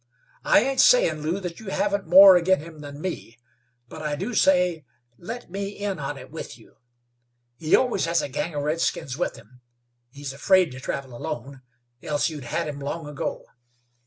I 0.43 0.61
ain't 0.61 0.79
sayin', 0.79 1.21
Lew, 1.21 1.39
that 1.41 1.59
you 1.59 1.67
haven't 1.69 2.07
more 2.07 2.35
agin 2.35 2.59
him 2.61 2.81
than 2.81 2.99
me, 3.01 3.37
but 3.87 4.01
I 4.01 4.15
do 4.15 4.33
say, 4.33 4.83
let 5.19 5.51
me 5.51 5.69
in 5.77 5.99
on 5.99 6.17
it 6.17 6.31
with 6.31 6.57
you. 6.57 6.77
He 7.59 7.75
always 7.75 8.05
has 8.05 8.23
a 8.23 8.27
gang 8.27 8.55
of 8.55 8.63
redskins 8.63 9.15
with 9.15 9.35
him; 9.35 9.61
he's 10.09 10.33
afraid 10.33 10.71
to 10.71 10.79
travel 10.79 11.15
alone, 11.15 11.61
else 12.01 12.29
you'd 12.29 12.45
had 12.45 12.67
him 12.67 12.79
long 12.79 13.05
ago. 13.07 13.45